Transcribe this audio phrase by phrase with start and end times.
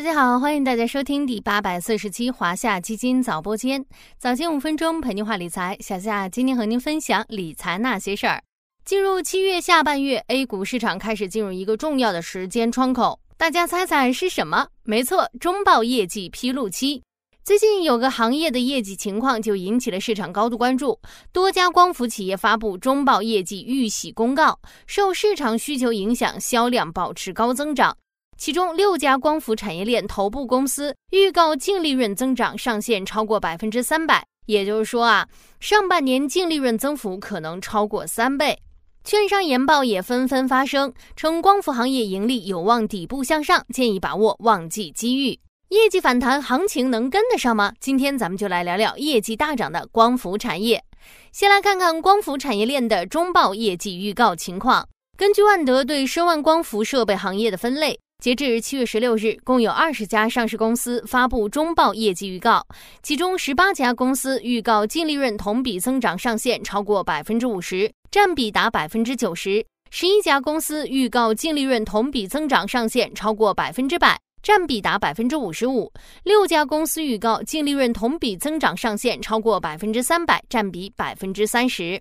[0.00, 3.84] 大家好，欢迎大家收听第八百四十期华夏基金早播间，
[4.16, 5.76] 早间五分钟陪您话理财。
[5.78, 8.42] 小夏今天和您分享理财那些事儿。
[8.82, 14.68] 进入七月下半月，A 股市场开始进入一个重要的时间窗口，大家猜猜是什么？
[14.84, 17.02] 没错，中报业绩披露期。
[17.44, 20.98] 最近有个行业的业绩情况就引起了市场高度关注，
[21.30, 27.94] 多家光伏企业发布中报业绩预喜公告，受市场需求影响，销量保持高增长。
[28.40, 35.28] 其中六家光伏产业链头部公司预告净利润增长上限超过百分之三百，也就是说啊，
[35.60, 38.58] 上半年净利润增幅可能超过三倍。
[39.04, 45.38] 券商研报也纷纷发声，称光伏行业盈利有望底部向上，建议把握旺季机遇。
[45.68, 47.74] 业绩反弹行情能跟得上吗？
[47.78, 50.82] 今天咱们就来聊聊业绩大涨的光伏产业。
[51.30, 54.88] 先来看看光伏产业链的中报业绩预告情况。
[55.18, 58.00] 根据万德对申万光伏设备行业的分类。
[58.20, 62.62] 截至七月十六日，共有二十家上市公司发布中报业绩预告，
[63.02, 75.90] 其中十八家公司预告净利润同比增长上限超过百分之五十，占比达百分之九十；十一家公司预告净利润同比增长上限超过百分之百，占比达百分之五十五；
[76.24, 81.98] 六家公司预告净利润同比增长上限超过百分之三百，占比百分之三十。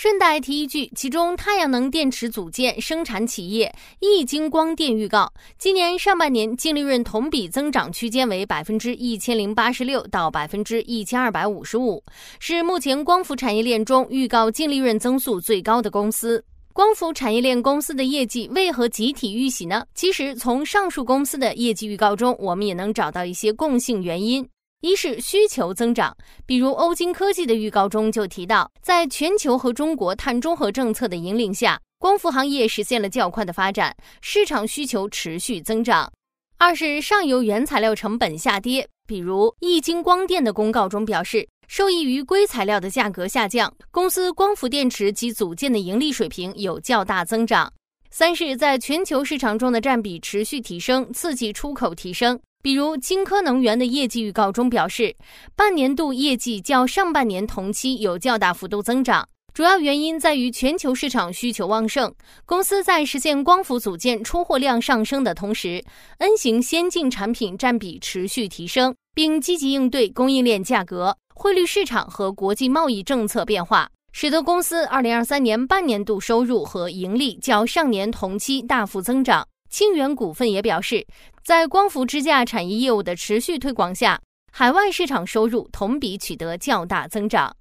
[0.00, 12.00] 顺带提一句，其中太阳能电池组件生产企业易晶光电预告，今年上半年净利润同比增长区间为百分之一千零八十六到百分之一千二百五十五，
[12.38, 16.44] 是目前光伏产业链中预告净利润增速最高的公司。
[16.72, 19.84] 光伏产业链公司的业绩为何集体预喜呢？
[19.96, 24.48] 其实从上述公司的业绩预告中，我们也能找到一些共性原因。
[24.80, 36.12] 一是需求增长，比如欧金科技的预告中就提到，在全球和中国碳中和政策的引领下，光伏行业实现了较快的发展，市场需求持续增长。
[36.58, 47.72] 二是上游原材料成本下跌，比如易晶光电的公告中表示，受益于硅材料的价格下降，公司光伏电池及组件的盈利水平有较大增长。
[48.10, 52.38] 三是在全球市场中的占比持续提升，刺激出口提升。
[52.60, 55.14] 比如金科能源的业绩预告中表示，
[55.54, 62.12] 半年度业绩较上半年同期有较大幅度增长，主要原因在于全球市场需求旺盛。
[62.44, 65.82] 公司在实现光伏组件出货量上升的同时
[66.18, 79.46] ，N 型先进产品占比持续提升，并积极应对供应链价格、汇率市场和国际贸易政策变化，使得公司2023年半年度收入和盈利较上年同期大幅增长。
[79.68, 81.06] 清源股份也表示，
[81.44, 84.20] 在光伏支架产业业务的持续推广下，
[84.52, 87.54] 海外市场收入同比取得较大增长。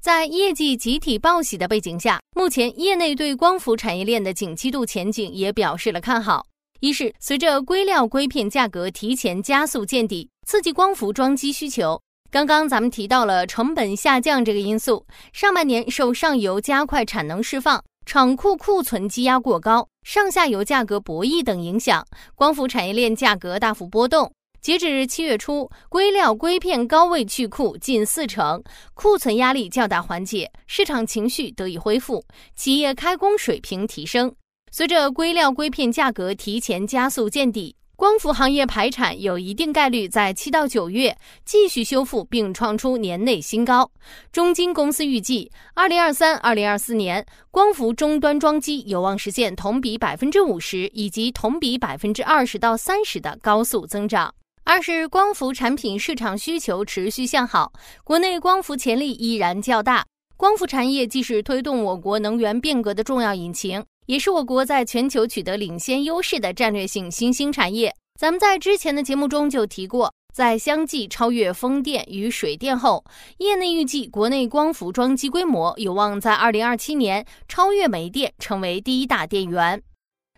[0.00, 6.46] 在业绩集体报喜的背景下，目前业内对光伏产业链的景气度前景也表示了看好。
[6.80, 12.00] 一是随着硅料硅片价格提前加速见底，刺激光伏装机需求。
[12.30, 17.82] 刚刚咱们提到了成本下降这个因素，上半年受上游加快产能释放。
[18.04, 22.06] 厂库库存积压过高、上下游价格博弈等影响，
[22.36, 24.32] 光伏产业链价格大幅波动。
[24.60, 28.62] 截止七月初，硅料硅片高位去库近四成，
[28.94, 32.24] 库存压力较大缓解，市场情绪得以恢复，
[32.54, 34.32] 企业开工水平提升。
[34.70, 37.75] 随着硅料硅片价格提前加速见底。
[37.96, 43.90] 光伏行业排产有一定概率在七到九月继续修复，并创出年内新高。
[44.30, 54.30] 中金公司预计，二零二三、二零二四年光伏终端装机有望实现同比百分之五十以及同比百分之二十到三十的高速增长。
[54.64, 57.72] 二是光伏产品市场需求持续向好，
[58.04, 60.04] 国内光伏潜力依然较大。
[60.36, 63.82] 光伏产业既是推动我国能源变革的重要引擎。
[64.06, 67.94] 也是我国在全球取得领先优势的战略性新兴产业。
[68.18, 73.04] 咱们在之前的节目中就提过，在相继超越风电与水电后，
[73.38, 79.82] 业内预计国内光伏装机规模有望在二零二七年超越煤电，成为第一大电源。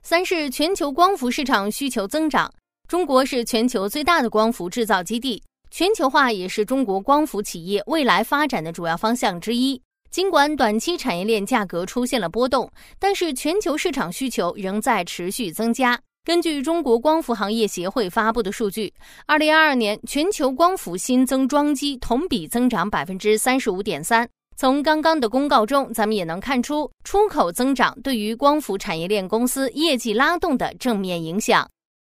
[0.03, 2.51] 三是全球光伏市场需求增长，
[2.89, 9.81] 中国是全球最大的光伏制造基地，全球化也是中国光伏企业未来发展的主要方向之一。
[10.11, 15.99] 尽管短期产业链价格出现了波动，但是全球市场需求仍在持续增加。
[16.25, 18.93] 根据中国光伏行业协会发布的数据，
[19.27, 24.29] 二零二二年全球光伏新增装机同比增长百分之三十五点三。
[24.57, 31.67] 从刚刚的公告中，咱们也能看出出口增长对于光伏产业链公司业绩拉动的正面影响。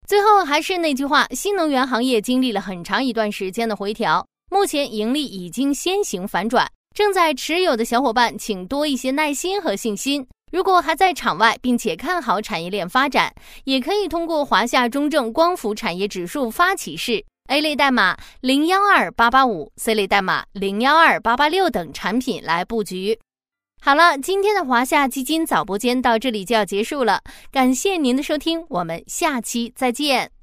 [0.08, 6.68] 最后还是那句话，新能源行业经历了很长一段时间的回调，目前盈利已经先行反转。
[6.96, 10.28] 正在持有的小伙伴，请多一些耐心和信心。
[10.52, 13.34] 如果还在场外，并且看好产业链发展，
[13.66, 23.20] 也可以通过华夏中证光伏产业指数发起式 A 类代码零幺二八八五、C 类代码零幺二八八六等产品来布局。
[23.82, 27.22] 好了，今天的华夏基金早播间到这里就要结束了，
[27.52, 30.39] 感谢您的收听，我们下期再见。